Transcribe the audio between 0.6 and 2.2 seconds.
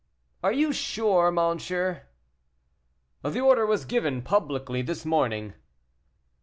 sure, monsieur?"